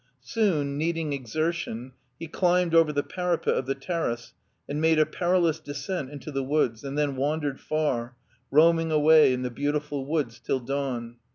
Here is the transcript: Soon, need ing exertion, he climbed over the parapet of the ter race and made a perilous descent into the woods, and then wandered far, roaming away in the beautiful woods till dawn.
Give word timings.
Soon, 0.23 0.79
need 0.79 0.97
ing 0.97 1.13
exertion, 1.13 1.91
he 2.17 2.25
climbed 2.27 2.73
over 2.73 2.91
the 2.91 3.03
parapet 3.03 3.53
of 3.53 3.67
the 3.67 3.75
ter 3.75 4.09
race 4.09 4.33
and 4.67 4.81
made 4.81 4.97
a 4.97 5.05
perilous 5.05 5.59
descent 5.59 6.09
into 6.09 6.31
the 6.31 6.41
woods, 6.41 6.83
and 6.83 6.97
then 6.97 7.15
wandered 7.15 7.59
far, 7.59 8.15
roaming 8.49 8.91
away 8.91 9.31
in 9.31 9.43
the 9.43 9.51
beautiful 9.51 10.03
woods 10.07 10.39
till 10.39 10.59
dawn. 10.59 11.17